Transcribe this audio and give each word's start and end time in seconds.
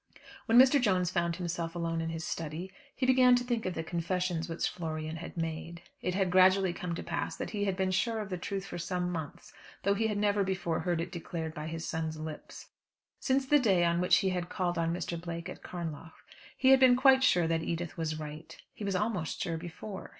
When 0.47 0.57
Mr. 0.57 0.81
Jones 0.81 1.11
found 1.11 1.35
himself 1.35 1.75
alone 1.75 2.01
in 2.01 2.09
his 2.09 2.25
study, 2.25 2.71
he 2.95 3.05
began 3.05 3.35
to 3.35 3.43
think 3.43 3.67
of 3.67 3.75
the 3.75 3.83
confession 3.83 4.41
which 4.43 4.67
Florian 4.67 5.17
had 5.17 5.37
made. 5.37 5.83
It 6.01 6.15
had 6.15 6.31
gradually 6.31 6.73
come 6.73 6.95
to 6.95 7.03
pass 7.03 7.35
that 7.37 7.51
he 7.51 7.65
had 7.65 7.77
been 7.77 7.91
sure 7.91 8.19
of 8.19 8.29
the 8.31 8.37
truth 8.39 8.65
for 8.65 8.79
some 8.79 9.11
months, 9.11 9.53
though 9.83 9.93
he 9.93 10.07
had 10.07 10.17
never 10.17 10.43
before 10.43 10.79
heard 10.79 11.01
it 11.01 11.11
declared 11.11 11.53
by 11.53 11.67
his 11.67 11.85
son's 11.87 12.17
lips. 12.17 12.69
Since 13.19 13.45
the 13.45 13.59
day 13.59 13.83
on 13.85 14.01
which 14.01 14.17
he 14.17 14.29
had 14.29 14.49
called 14.49 14.79
on 14.79 14.91
Mr. 14.91 15.21
Blake 15.21 15.47
at 15.49 15.61
Carnlough, 15.61 16.13
he 16.57 16.69
had 16.69 16.79
been 16.79 16.95
quite 16.95 17.23
sure 17.23 17.45
that 17.45 17.61
Edith 17.61 17.95
was 17.95 18.17
right. 18.17 18.57
He 18.73 18.83
was 18.83 18.95
almost 18.95 19.39
sure 19.39 19.57
before. 19.59 20.09